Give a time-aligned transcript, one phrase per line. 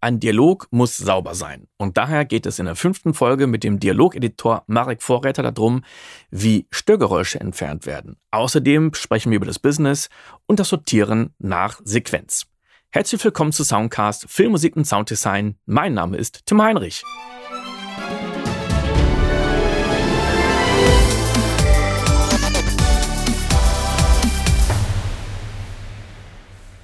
[0.00, 1.66] ein Dialog muss sauber sein.
[1.76, 5.82] Und daher geht es in der fünften Folge mit dem Dialogeditor Marek Vorräter darum,
[6.30, 8.16] wie Störgeräusche entfernt werden.
[8.30, 10.08] Außerdem sprechen wir über das Business
[10.46, 12.46] und das Sortieren nach Sequenz.
[12.90, 15.56] Herzlich willkommen zu Soundcast Filmmusik und Sounddesign.
[15.66, 17.04] Mein Name ist Tim Heinrich.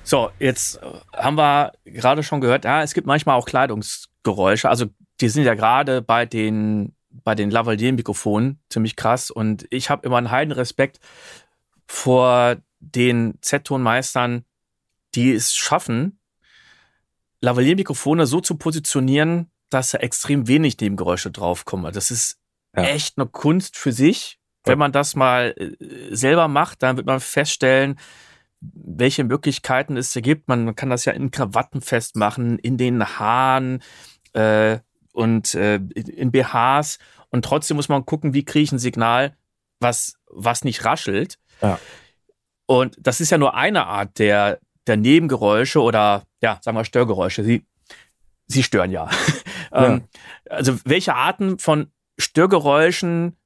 [0.06, 0.80] So, jetzt
[1.12, 4.68] haben wir gerade schon gehört, ja, es gibt manchmal auch Kleidungsgeräusche.
[4.68, 4.86] Also
[5.20, 9.32] die sind ja gerade bei den bei den Lavalier-Mikrofonen ziemlich krass.
[9.32, 11.00] Und ich habe immer einen heiden Respekt
[11.88, 14.44] vor den Z-Tonmeistern,
[15.16, 16.20] die es schaffen,
[17.40, 21.92] Lavalier-Mikrofone so zu positionieren, dass da extrem wenig Nebengeräusche draufkommen.
[21.92, 22.38] Das ist
[22.76, 22.84] ja.
[22.84, 24.38] echt eine Kunst für sich.
[24.62, 27.98] Wenn man das mal äh, selber macht, dann wird man feststellen,
[28.60, 30.48] welche Möglichkeiten es hier gibt.
[30.48, 33.82] Man kann das ja in Krawatten festmachen, in den Haaren
[34.32, 34.78] äh,
[35.12, 36.98] und äh, in BHs.
[37.30, 39.36] Und trotzdem muss man gucken, wie kriege ich ein Signal,
[39.80, 41.38] was, was nicht raschelt.
[41.60, 41.78] Ja.
[42.66, 47.44] Und das ist ja nur eine Art der, der Nebengeräusche oder, ja, sagen wir Störgeräusche.
[47.44, 47.64] Sie,
[48.46, 49.08] sie stören ja.
[49.72, 49.86] ja.
[49.86, 50.04] ähm,
[50.48, 53.36] also, welche Arten von Störgeräuschen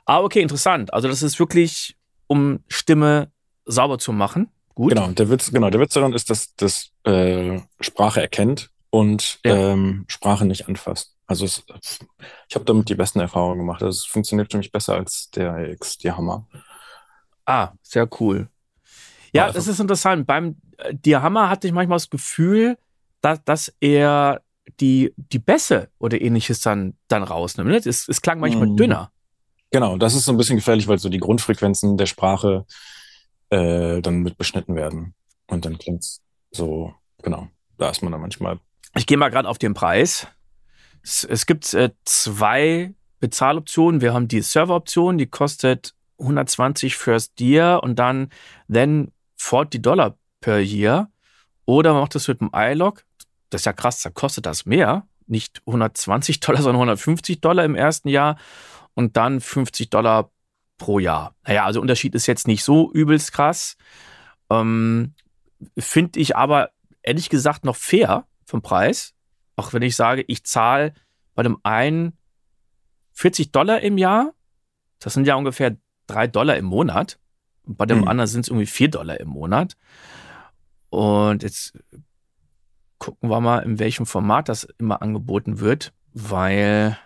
[0.06, 0.92] Ah, okay, interessant.
[0.92, 3.30] Also das ist wirklich, um Stimme
[3.64, 4.50] sauber zu machen.
[4.80, 4.94] Gut.
[4.94, 9.54] Genau, der Witz, genau, der Witz daran ist, dass das äh, Sprache erkennt und ja.
[9.54, 11.14] ähm, Sprache nicht anfasst.
[11.26, 11.62] Also es,
[12.48, 13.82] ich habe damit die besten Erfahrungen gemacht.
[13.82, 16.46] Also es funktioniert für mich besser als der X, die Hammer.
[17.44, 18.48] Ah, sehr cool.
[19.34, 20.26] Ja, also, das ist interessant.
[20.26, 22.78] Beim äh, Diahammer hatte ich manchmal das Gefühl,
[23.20, 24.40] dass, dass er
[24.80, 27.84] die, die Bässe oder ähnliches dann, dann rausnimmt.
[27.84, 28.76] Es, es klang manchmal mhm.
[28.78, 29.12] dünner.
[29.70, 32.64] Genau, das ist so ein bisschen gefährlich, weil so die Grundfrequenzen der Sprache
[33.50, 35.14] äh, dann mit beschnitten werden.
[35.46, 38.58] Und dann klingt es so, genau, da ist man dann manchmal
[38.94, 40.26] ich gehe mal gerade auf den Preis.
[41.02, 44.00] Es, es gibt äh, zwei Bezahloptionen.
[44.00, 48.30] Wir haben die Serveroption, die kostet 120 First Year und dann
[48.70, 51.10] then 40 Dollar per Year.
[51.66, 53.04] Oder man macht das mit dem iLog.
[53.50, 55.06] Das ist ja krass, da kostet das mehr.
[55.26, 58.36] Nicht 120 Dollar, sondern 150 Dollar im ersten Jahr
[58.94, 60.30] und dann 50 Dollar
[60.80, 61.36] pro Jahr.
[61.46, 63.76] Naja, also Unterschied ist jetzt nicht so übelst krass.
[64.50, 65.14] Ähm,
[65.78, 66.70] Finde ich aber
[67.02, 69.14] ehrlich gesagt noch fair, vom Preis.
[69.54, 70.94] Auch wenn ich sage, ich zahle
[71.36, 72.16] bei dem einen
[73.12, 74.32] 40 Dollar im Jahr,
[74.98, 75.76] das sind ja ungefähr
[76.08, 77.20] 3 Dollar im Monat.
[77.64, 78.08] Und bei dem mhm.
[78.08, 79.76] anderen sind es irgendwie 4 Dollar im Monat.
[80.88, 81.78] Und jetzt
[82.98, 86.98] gucken wir mal, in welchem Format das immer angeboten wird, weil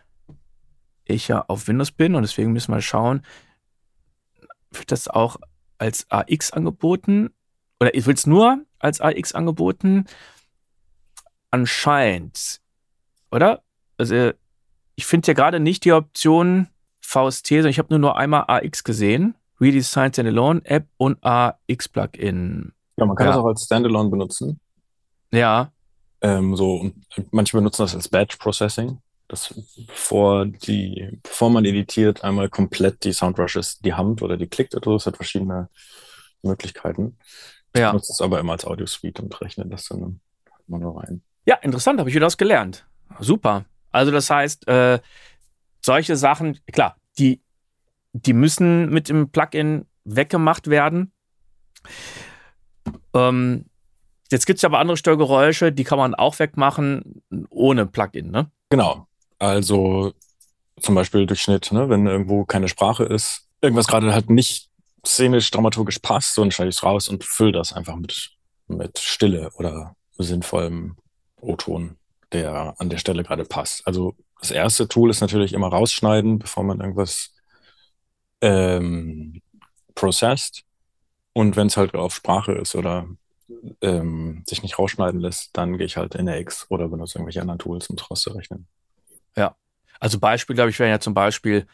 [1.05, 3.23] ich ja auf Windows bin und deswegen müssen wir schauen,
[4.79, 5.37] wird das auch
[5.79, 7.31] als AX angeboten?
[7.81, 10.07] Oder wird es nur als AX angeboten?
[11.51, 12.61] anscheinend,
[13.31, 13.63] oder?
[13.97, 14.33] Also
[14.97, 16.69] ich finde ja gerade nicht die Option
[17.01, 19.35] VST, sondern ich habe nur noch einmal AX gesehen.
[19.61, 22.73] Redesign Standalone App und AX Plugin.
[22.97, 23.33] Ja, man kann Ja.
[23.33, 24.61] das auch als Standalone benutzen.
[25.33, 25.71] Ja,
[26.23, 26.91] Ähm, so,
[27.33, 28.99] manche benutzen das als Batch Processing.
[29.35, 29.53] Das,
[29.89, 34.85] bevor die, bevor man editiert, einmal komplett die Soundbrushes, die Hand oder die klickt oder
[34.85, 34.95] so.
[34.95, 35.69] Es hat verschiedene
[36.43, 37.19] Möglichkeiten.
[37.75, 37.91] Ich Ja.
[37.91, 40.21] benutze es aber immer als Audio Suite und rechne das dann
[40.69, 41.21] immer nur rein.
[41.47, 42.87] Ja, interessant, habe ich wieder was gelernt.
[43.19, 43.65] Super.
[43.91, 45.01] Also das heißt, äh,
[45.85, 47.41] solche Sachen, klar, die,
[48.13, 51.11] die müssen mit dem Plugin weggemacht werden.
[53.15, 53.65] Ähm,
[54.31, 58.49] jetzt gibt es aber andere Störgeräusche, die kann man auch wegmachen ohne Plugin, ne?
[58.71, 59.09] Genau.
[59.45, 60.15] Also
[60.81, 61.89] zum Beispiel durch Schnitt, ne?
[61.91, 64.71] wenn irgendwo keine Sprache ist, irgendwas gerade halt nicht
[65.07, 68.31] szenisch, dramaturgisch passt, so dann schneide ich es raus und fülle das einfach mit,
[68.69, 70.97] mit Stille oder sinnvollem
[71.41, 71.97] O-Ton,
[72.33, 73.87] der an der Stelle gerade passt.
[73.87, 77.35] Also das erste Tool ist natürlich immer rausschneiden, bevor man irgendwas
[78.41, 79.43] ähm,
[79.95, 80.65] processed.
[81.35, 83.07] Und wenn es halt auf Sprache ist oder
[83.83, 87.59] ähm, sich nicht rausschneiden lässt, dann gehe ich halt in X oder benutze irgendwelche anderen
[87.59, 88.67] Tools, um es rauszurechnen.
[90.05, 91.67] Also Beispiel, glaube ich, wären ja zum Beispiel,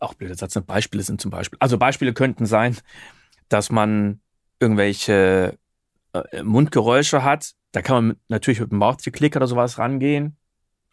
[0.00, 0.60] auch blöder Satz, ne?
[0.60, 2.76] Beispiele sind zum Beispiel, also Beispiele könnten sein,
[3.48, 4.20] dass man
[4.60, 5.58] irgendwelche
[6.12, 7.52] äh, Mundgeräusche hat.
[7.72, 10.36] Da kann man mit, natürlich mit dem Mausklick oder sowas rangehen,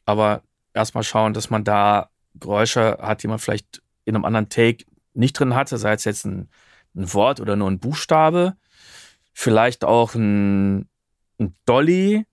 [0.06, 0.44] aber
[0.74, 5.34] erstmal schauen, dass man da Geräusche hat, die man vielleicht in einem anderen Take nicht
[5.34, 6.50] drin hatte, sei es jetzt ein,
[6.96, 8.56] ein Wort oder nur ein Buchstabe,
[9.34, 10.88] vielleicht auch ein,
[11.38, 12.26] ein Dolly,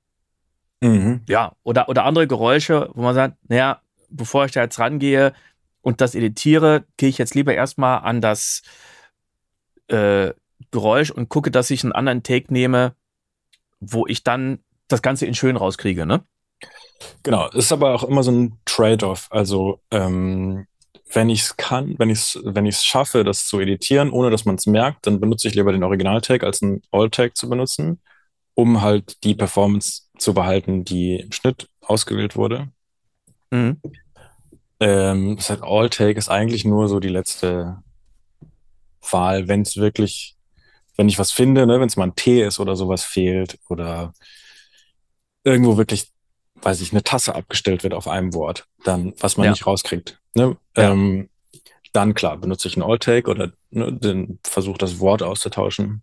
[0.80, 1.22] Mhm.
[1.26, 3.80] ja, oder, oder andere Geräusche, wo man sagt, naja,
[4.10, 5.32] bevor ich da jetzt rangehe
[5.80, 8.62] und das editiere, gehe ich jetzt lieber erstmal an das
[9.88, 10.32] äh,
[10.70, 12.94] Geräusch und gucke, dass ich einen anderen Take nehme,
[13.80, 16.22] wo ich dann das Ganze in schön rauskriege, ne?
[17.22, 19.28] Genau, ist aber auch immer so ein Trade-off.
[19.30, 20.66] Also ähm,
[21.12, 24.44] wenn ich es kann, wenn ich es wenn ich's schaffe, das zu editieren, ohne dass
[24.44, 28.00] man es merkt, dann benutze ich lieber den Original-Tag als einen Alt-Tag zu benutzen,
[28.54, 32.68] um halt die Performance zu behalten, die im Schnitt ausgewählt wurde.
[33.50, 33.80] Mhm.
[34.80, 37.78] Ähm, das heißt, Alt-Take ist eigentlich nur so die letzte
[39.10, 40.36] Wahl, wenn es wirklich,
[40.96, 44.12] wenn ich was finde, ne, wenn es mal ein T ist oder sowas fehlt oder
[45.44, 46.10] irgendwo wirklich,
[46.56, 49.50] weiß ich, eine Tasse abgestellt wird auf einem Wort, dann, was man Ja.
[49.52, 50.20] nicht rauskriegt.
[50.34, 50.56] Ne?
[50.76, 50.90] Ja.
[50.92, 51.28] Ähm,
[51.92, 56.02] dann klar, benutze ich einen Alt-Take oder ne, den versuche das Wort auszutauschen.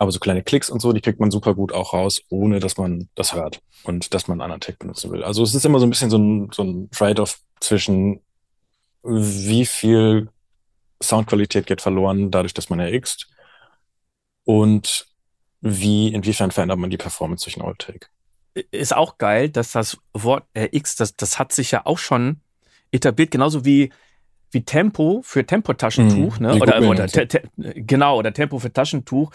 [0.00, 2.78] Aber so kleine Klicks und so, die kriegt man super gut auch raus, ohne dass
[2.78, 5.22] man das hört und dass man einen anderen Tag benutzen will.
[5.22, 8.22] Also es ist immer so ein bisschen so ein, so ein Trade-off zwischen
[9.02, 10.30] wie viel
[11.02, 13.28] Soundqualität geht verloren, dadurch, dass man RXt
[14.44, 15.06] und
[15.60, 18.06] wie, inwiefern verändert man die Performance durch einen Alt-Take.
[18.70, 22.40] Ist auch geil, dass das Wort RX, das, das hat sich ja auch schon
[22.90, 23.92] etabliert, genauso wie,
[24.50, 26.46] wie Tempo für Tempotaschentuch, Mhm.
[26.46, 26.54] ne?
[26.54, 29.30] Oder, oder te, te, genau, oder Tempo für Taschentuch.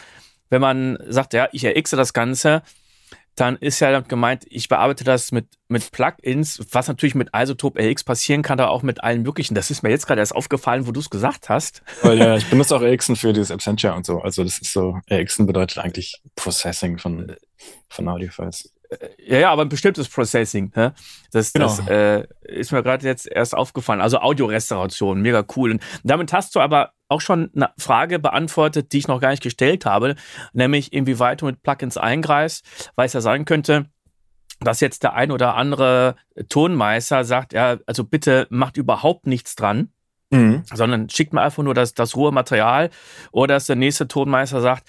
[0.55, 2.61] Wenn man sagt, ja, ich RXe das Ganze,
[3.35, 8.05] dann ist ja gemeint, ich bearbeite das mit, mit Plugins, was natürlich mit Isotope RX
[8.05, 9.53] passieren kann, aber auch mit allen möglichen.
[9.53, 11.81] Das ist mir jetzt gerade erst aufgefallen, wo du es gesagt hast.
[12.03, 14.21] Weil ja, ich benutze auch RXen für dieses Absentia und so.
[14.21, 17.35] Also das ist so, RXen bedeutet eigentlich Processing von,
[17.89, 18.71] von Audiofiles.
[19.17, 20.71] Ja, ja, aber ein bestimmtes Processing.
[20.73, 20.93] Ne?
[21.33, 21.89] Das, das Genau.
[21.91, 23.99] äh, ist mir gerade jetzt erst aufgefallen.
[23.99, 25.71] Also Audiorestauration, mega cool.
[25.71, 29.43] Und damit hast du aber auch schon eine Frage beantwortet, die ich noch gar nicht
[29.43, 30.15] gestellt habe,
[30.53, 33.85] nämlich inwieweit du mit Plugins eingreifst, weil es ja sein könnte,
[34.59, 36.15] dass jetzt der ein oder andere
[36.49, 39.89] Tonmeister sagt, ja, also bitte macht überhaupt nichts dran,
[40.31, 40.63] Mhm.
[40.73, 42.89] sondern schickt mir einfach nur das, das rohe Material
[43.31, 44.87] oder dass der nächste Tonmeister sagt,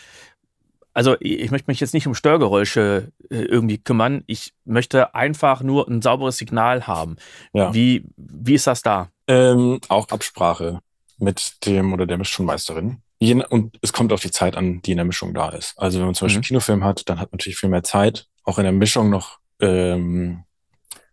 [0.94, 5.88] also ich möchte mich jetzt nicht um Störgeräusche äh, irgendwie kümmern, ich möchte einfach nur
[5.88, 7.16] ein sauberes Signal haben.
[7.52, 7.74] Ja.
[7.74, 9.10] Wie, wie ist das da?
[9.28, 10.80] Ähm, auch Absprache
[11.18, 13.02] mit dem oder der Mischtonmeisterin.
[13.18, 15.78] Je, und es kommt auf die Zeit an, die in der Mischung da ist.
[15.78, 16.44] Also wenn man zum Beispiel Mhm.
[16.44, 20.44] Kinofilm hat, dann hat man natürlich viel mehr Zeit, auch in der Mischung noch ähm,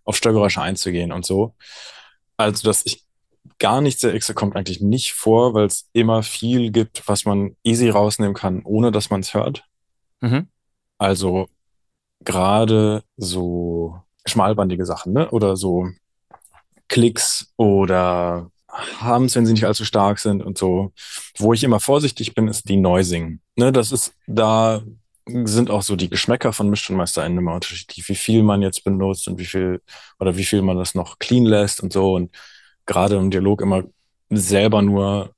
[0.03, 1.55] auf Störgeräusche einzugehen und so.
[2.35, 3.03] Also dass ich
[3.59, 7.55] gar nichts der Xe kommt eigentlich nicht vor, weil es immer viel gibt, was man
[7.63, 9.63] easy rausnehmen kann, ohne dass man es hört.
[10.19, 10.47] Mhm.
[10.97, 11.47] Also
[12.21, 15.29] gerade so schmalbandige Sachen, ne?
[15.31, 15.87] Oder so
[16.89, 18.51] Klicks oder
[19.03, 20.93] Hums, wenn sie nicht allzu stark sind und so.
[21.37, 23.39] Wo ich immer vorsichtig bin, ist die Noising.
[23.55, 23.71] Ne?
[23.71, 24.81] Das ist, da
[25.25, 29.39] sind auch so die Geschmäcker von MischtonmeisterInnen immer unterschiedlich, wie viel man jetzt benutzt und
[29.39, 29.81] wie viel,
[30.19, 32.13] oder wie viel man das noch clean lässt und so.
[32.13, 32.35] Und
[32.85, 33.83] gerade im Dialog immer
[34.29, 35.33] selber nur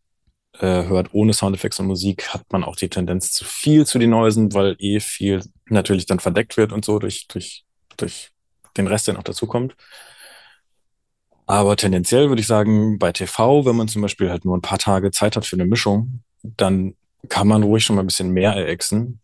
[0.60, 4.12] äh, hört ohne Soundeffekte und Musik, hat man auch die Tendenz zu viel zu den
[4.12, 7.65] Neusen, weil eh viel natürlich dann verdeckt wird und so durch, durch,
[7.98, 8.32] durch
[8.77, 9.75] den Rest, der noch dazukommt.
[11.47, 14.79] Aber tendenziell würde ich sagen, bei TV, wenn man zum Beispiel halt nur ein paar
[14.79, 16.95] Tage Zeit hat für eine Mischung, dann
[17.29, 19.19] kann man ruhig schon mal ein bisschen mehr erexen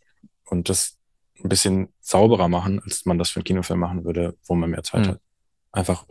[0.46, 0.98] und das
[1.44, 4.84] ein bisschen sauberer machen, als man das für einen Kinofilm machen würde, wo man mehr
[4.84, 5.10] Zeit mhm.
[5.12, 5.20] hat.
[5.72, 6.06] Einfach,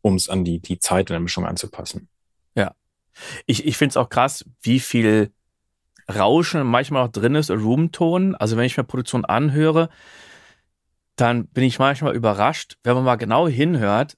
[0.00, 2.08] um es an die, die Zeit in der Mischung anzupassen.
[2.54, 2.74] Ja.
[3.46, 5.32] Ich, ich finde es auch krass, wie viel
[6.08, 8.34] Rauschen manchmal auch drin ist, Roomton.
[8.34, 9.90] Also wenn ich mir Produktion anhöre,
[11.16, 14.16] dann bin ich manchmal überrascht, wenn man mal genau hinhört,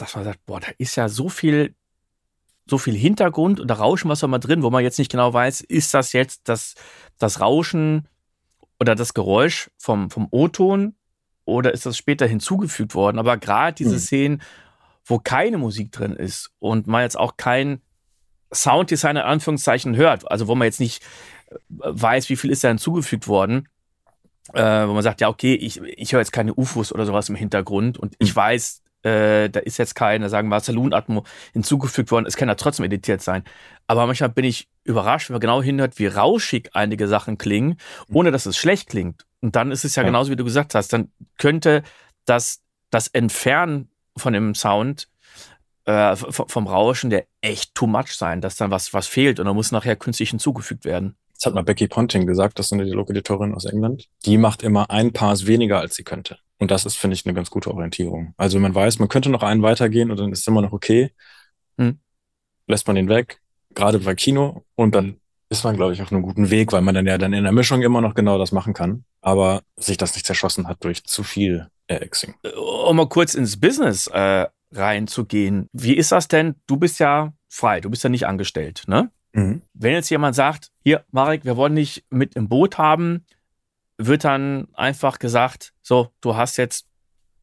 [0.00, 1.74] dass man sagt, boah, da ist ja so viel,
[2.66, 5.60] so viel Hintergrund oder Rauschen, was auch mal drin, wo man jetzt nicht genau weiß,
[5.62, 6.74] ist das jetzt das,
[7.18, 8.08] das Rauschen
[8.80, 10.94] oder das Geräusch vom, vom O-Ton
[11.44, 13.18] oder ist das später hinzugefügt worden?
[13.18, 14.00] Aber gerade diese mhm.
[14.00, 14.42] Szenen,
[15.04, 17.80] wo keine Musik drin ist und man jetzt auch kein
[18.52, 21.02] Sounddesign in Anführungszeichen hört, also wo man jetzt nicht
[21.50, 23.68] äh, weiß, wie viel ist da hinzugefügt worden,
[24.52, 27.34] äh, wo man sagt, ja, okay, ich, ich höre jetzt keine UFOs oder sowas im
[27.34, 28.36] Hintergrund und ich mhm.
[28.36, 32.84] weiß, äh, da ist jetzt keine, sagen wir, Saloon-Atmo hinzugefügt worden, es kann ja trotzdem
[32.84, 33.44] editiert sein.
[33.86, 37.76] Aber manchmal bin ich überrascht, wenn man genau hinhört, wie rauschig einige Sachen klingen,
[38.12, 39.24] ohne dass es schlecht klingt.
[39.40, 40.08] Und dann ist es ja, ja.
[40.08, 41.82] genauso, wie du gesagt hast, dann könnte
[42.24, 45.08] das, das Entfernen von dem Sound
[45.84, 49.56] äh, vom Rauschen der echt too much sein, dass dann was, was fehlt und dann
[49.56, 51.16] muss nachher künstlich hinzugefügt werden.
[51.38, 54.08] Das hat mal Becky Ponting gesagt, das ist eine Dialog-Editorin aus England.
[54.26, 56.38] Die macht immer ein Pass weniger, als sie könnte.
[56.58, 58.34] Und das ist, finde ich, eine ganz gute Orientierung.
[58.36, 61.12] Also man weiß, man könnte noch einen weitergehen und dann ist es immer noch okay.
[61.78, 62.00] Hm.
[62.66, 63.40] Lässt man den weg,
[63.74, 66.94] gerade bei Kino, und dann ist man, glaube ich, auf einem guten Weg, weil man
[66.94, 70.14] dann ja dann in der Mischung immer noch genau das machen kann, aber sich das
[70.14, 72.34] nicht zerschossen hat durch zu viel Axing.
[72.56, 75.68] Um mal kurz ins Business äh, reinzugehen.
[75.72, 76.56] Wie ist das denn?
[76.66, 79.10] Du bist ja frei, du bist ja nicht angestellt, ne?
[79.38, 79.62] Mhm.
[79.74, 83.24] Wenn jetzt jemand sagt, hier, Marek, wir wollen dich mit im Boot haben,
[83.96, 86.86] wird dann einfach gesagt, so, du hast jetzt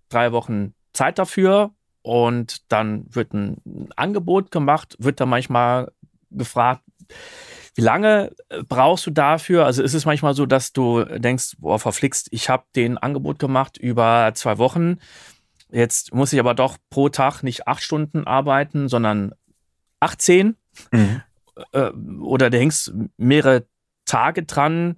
[0.10, 1.72] drei Wochen Zeit dafür
[2.02, 5.92] und dann wird ein Angebot gemacht, wird dann manchmal
[6.32, 6.84] gefragt,
[7.76, 9.66] wie lange äh, brauchst du dafür?
[9.66, 13.78] Also ist es manchmal so, dass du denkst, boah, verflixt, ich habe den Angebot gemacht
[13.78, 15.00] über zwei Wochen.
[15.72, 19.34] Jetzt muss ich aber doch pro Tag nicht acht Stunden arbeiten, sondern
[20.00, 20.56] 18.
[20.92, 21.22] Mhm.
[21.72, 23.66] Äh, oder du hängst mehrere
[24.06, 24.98] Tage dran.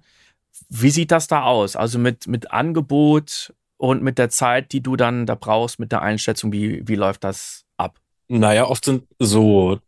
[0.68, 1.76] Wie sieht das da aus?
[1.76, 6.02] Also mit, mit Angebot und mit der Zeit, die du dann da brauchst, mit der
[6.02, 7.98] Einschätzung, wie, wie läuft das ab?
[8.28, 9.78] Naja, oft sind so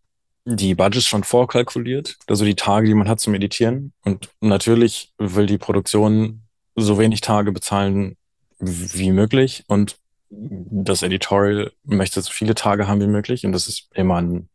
[0.45, 3.93] die Budgets schon vorkalkuliert, also die Tage, die man hat zum Editieren.
[4.05, 6.43] Und natürlich will die Produktion
[6.77, 8.17] so wenig Tage bezahlen
[8.59, 9.65] wie möglich.
[9.67, 9.97] Und
[10.31, 13.45] das Editorial möchte so viele Tage haben wie möglich.
[13.45, 14.49] Und das ist immer ein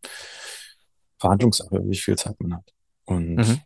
[1.20, 2.74] Verhandlungssache, wie viel Zeit man hat.
[3.06, 3.62] Und mhm.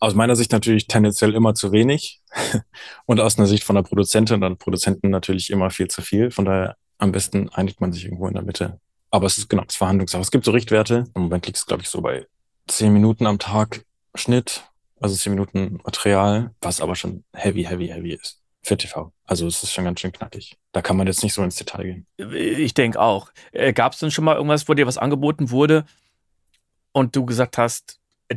[0.00, 2.20] aus meiner Sicht natürlich tendenziell immer zu wenig.
[3.06, 6.30] und aus einer Sicht von der Produzentin und Produzenten natürlich immer viel zu viel.
[6.30, 8.80] Von daher am besten einigt man sich irgendwo in der Mitte.
[9.10, 10.22] Aber es ist genau das Verhandlungssache.
[10.22, 11.04] Es gibt so Richtwerte.
[11.14, 12.26] Im Moment liegt es, glaube ich, so bei
[12.66, 13.84] zehn Minuten am Tag
[14.14, 14.64] Schnitt,
[15.00, 19.12] also zehn Minuten Material, was aber schon heavy, heavy, heavy ist für TV.
[19.26, 20.56] Also es ist schon ganz schön knackig.
[20.72, 22.06] Da kann man jetzt nicht so ins Detail gehen.
[22.32, 23.30] Ich denke auch.
[23.52, 25.84] Äh, Gab es denn schon mal irgendwas, wo dir was angeboten wurde
[26.92, 28.36] und du gesagt hast, äh,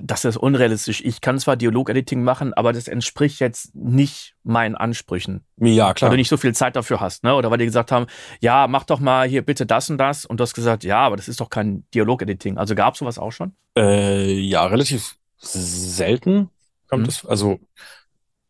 [0.00, 1.00] das ist unrealistisch.
[1.02, 5.42] Ich kann zwar Dialog-Editing machen, aber das entspricht jetzt nicht meinen Ansprüchen.
[5.56, 6.10] Ja, klar.
[6.10, 7.34] Weil du nicht so viel Zeit dafür hast, ne?
[7.34, 8.06] Oder weil die gesagt haben,
[8.40, 10.26] ja, mach doch mal hier bitte das und das.
[10.26, 12.58] Und du hast gesagt, ja, aber das ist doch kein Dialog-Editing.
[12.58, 13.52] Also gab es sowas auch schon?
[13.76, 16.50] Äh, ja, relativ selten
[16.88, 17.08] kommt mhm.
[17.08, 17.24] es.
[17.24, 17.58] Also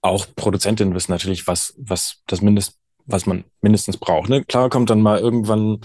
[0.02, 4.28] auch Produzentinnen wissen natürlich, was, was das Mindest, was man mindestens braucht.
[4.28, 4.44] Ne?
[4.44, 5.80] Klar kommt dann mal irgendwann,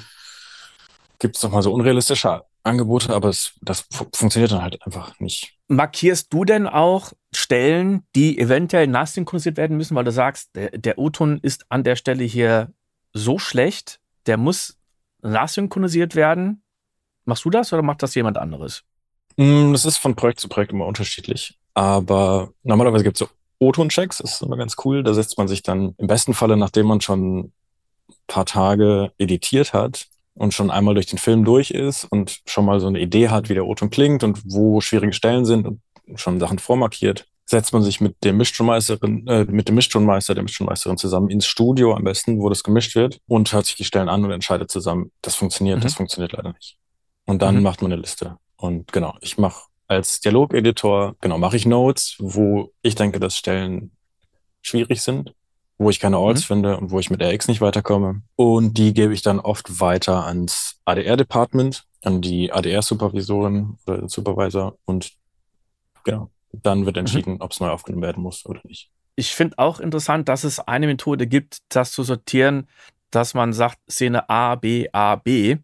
[1.19, 5.55] gibt es doch mal so unrealistische Angebote, aber es, das funktioniert dann halt einfach nicht.
[5.67, 10.97] Markierst du denn auch Stellen, die eventuell nachsynchronisiert werden müssen, weil du sagst, der, der
[10.97, 12.73] O-Ton ist an der Stelle hier
[13.13, 14.77] so schlecht, der muss
[15.21, 16.63] nachsynchronisiert werden?
[17.25, 18.83] Machst du das oder macht das jemand anderes?
[19.37, 21.57] Mm, das ist von Projekt zu Projekt immer unterschiedlich.
[21.73, 25.03] Aber normalerweise gibt es so O-Ton-Checks, ist immer ganz cool.
[25.03, 27.53] Da setzt man sich dann im besten Falle, nachdem man schon ein
[28.27, 32.79] paar Tage editiert hat, und schon einmal durch den Film durch ist und schon mal
[32.79, 35.81] so eine Idee hat, wie der O-Ton klingt und wo schwierige Stellen sind und
[36.15, 40.97] schon Sachen vormarkiert, setzt man sich mit dem Mischtonmeisterin, äh, mit dem Mischtonmeister, der Mischtonmeisterin
[40.97, 44.23] zusammen ins Studio am besten, wo das gemischt wird und hört sich die Stellen an
[44.23, 45.83] und entscheidet zusammen, das funktioniert, mhm.
[45.83, 46.77] das funktioniert leider nicht.
[47.25, 47.63] Und dann mhm.
[47.63, 48.37] macht man eine Liste.
[48.57, 53.91] Und genau, ich mache als Dialogeditor, genau, mache ich Notes, wo ich denke, dass Stellen
[54.61, 55.33] schwierig sind
[55.77, 56.45] wo ich keine Alts mhm.
[56.45, 58.21] finde und wo ich mit RX nicht weiterkomme.
[58.35, 65.13] Und die gebe ich dann oft weiter ans ADR-Department, an die ADR-Supervisorin oder Supervisor und
[66.03, 67.01] genau, dann wird mhm.
[67.01, 67.41] entschieden, mhm.
[67.41, 68.89] ob es neu aufgenommen werden muss oder nicht.
[69.15, 72.67] Ich finde auch interessant, dass es eine Methode gibt, das zu sortieren,
[73.09, 75.57] dass man sagt, Szene A, B, A, B.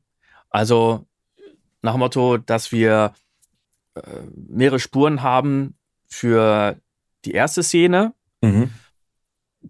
[0.50, 1.06] Also
[1.82, 3.14] nach dem Motto, dass wir
[3.96, 4.02] äh,
[4.48, 5.76] mehrere Spuren haben
[6.08, 6.78] für
[7.26, 8.72] die erste Szene, Mhm.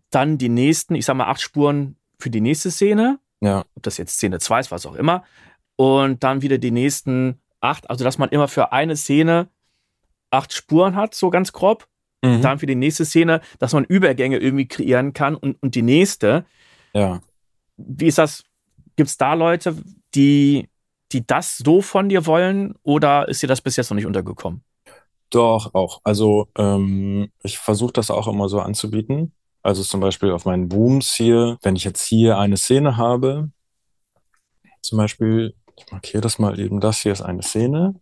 [0.10, 3.64] dann die nächsten, ich sag mal acht Spuren für die nächste Szene, Ja.
[3.76, 5.24] ob das jetzt Szene 2 ist, was auch immer,
[5.76, 9.50] und dann wieder die nächsten acht, also dass man immer für eine Szene
[10.32, 11.88] acht Spuren hat, so ganz grob,
[12.24, 12.42] Mhm.
[12.42, 16.46] dann für die nächste Szene, dass man Übergänge irgendwie kreieren kann und, und die nächste.
[16.94, 17.22] ja.
[17.76, 18.44] Wie ist das?
[18.96, 19.76] Gibt es da Leute,
[20.14, 20.70] die,
[21.14, 24.64] die das so von dir wollen oder ist dir das bis jetzt noch nicht untergekommen?
[25.30, 26.02] Doch, auch.
[26.04, 29.34] Also ähm, ich versuche das auch immer so anzubieten.
[29.62, 33.50] Also zum Beispiel auf meinen Booms hier, wenn ich jetzt hier eine Szene habe,
[34.82, 37.96] zum Beispiel, ich markiere das mal eben, das hier ist eine Szene.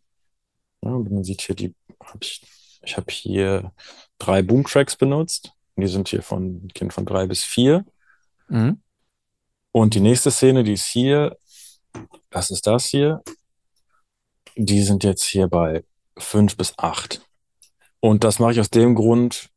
[0.83, 2.41] Ja, und man sieht hier die, hab ich,
[2.81, 3.71] ich habe hier
[4.17, 5.53] drei Boom-Tracks benutzt.
[5.77, 7.85] Die sind hier von Kind von drei bis vier.
[8.49, 8.81] Mhm.
[9.71, 11.37] Und die nächste Szene, die ist hier,
[12.29, 13.21] das ist das hier.
[14.55, 15.83] Die sind jetzt hier bei
[16.17, 17.21] fünf bis acht.
[17.99, 19.49] Und das mache ich aus dem Grund,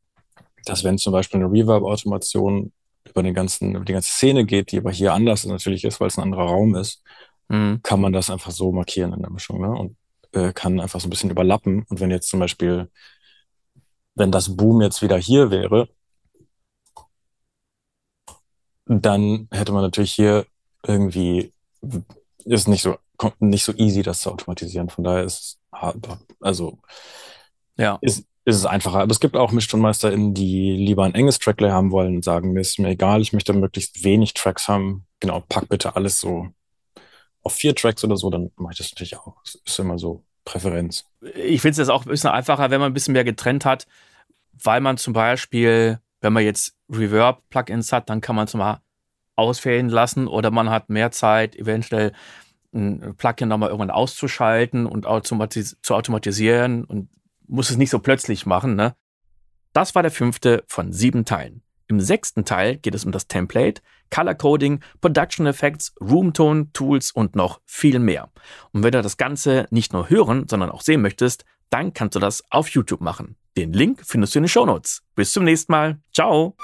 [0.64, 2.72] dass wenn zum Beispiel eine Reverb-Automation
[3.04, 6.08] über den ganzen, über die ganze Szene geht, die aber hier anders natürlich ist, weil
[6.08, 7.02] es ein anderer Raum ist,
[7.48, 7.80] Mhm.
[7.82, 9.68] kann man das einfach so markieren in der Mischung, ne?
[9.68, 9.96] Und
[10.32, 11.84] äh, kann einfach so ein bisschen überlappen.
[11.88, 12.90] Und wenn jetzt zum Beispiel,
[14.14, 15.88] wenn das Boom jetzt wieder hier wäre,
[18.86, 20.46] dann hätte man natürlich hier
[20.86, 21.52] irgendwie,
[22.44, 22.96] ist nicht so,
[23.38, 24.88] nicht so easy, das zu automatisieren.
[24.90, 25.58] Von daher ist es
[26.40, 26.78] also
[27.76, 27.98] Ja.
[28.00, 29.00] ist, ist es einfacher.
[29.00, 32.60] Aber es gibt auch MischtonmeisterInnen, die lieber ein enges Tracklay haben wollen und sagen, mir
[32.60, 35.06] ist mir egal, ich möchte möglichst wenig Tracks haben.
[35.20, 36.48] Genau, pack bitte alles so
[37.42, 39.36] auf vier Tracks oder so, dann mache ich das natürlich auch.
[39.44, 41.04] Das ist immer so Präferenz.
[41.34, 43.86] Ich finde es jetzt auch ein bisschen einfacher, wenn man ein bisschen mehr getrennt hat,
[44.52, 48.80] weil man zum Beispiel, wenn man jetzt Reverb-Plugins hat, dann kann man es mal
[49.36, 52.12] ausfällen lassen oder man hat mehr Zeit, eventuell
[52.74, 57.08] ein Plugin nochmal irgendwann auszuschalten und automatis zu automatisieren und
[57.46, 58.74] muss es nicht so plötzlich machen.
[58.74, 58.94] Ne?
[59.72, 61.62] Das war der fünfte von sieben Teilen.
[61.86, 67.36] Im sechsten Teil geht es um das Template, Color Coding, Production Effects, Roomtone, Tools und
[67.36, 68.30] noch viel mehr.
[68.72, 72.20] Und wenn du das Ganze nicht nur hören, sondern auch sehen möchtest, dann kannst du
[72.20, 73.36] das auf YouTube machen.
[73.56, 75.02] Den Link findest du in den Shownotes.
[75.14, 75.98] Bis zum nächsten Mal.
[76.12, 76.56] Ciao!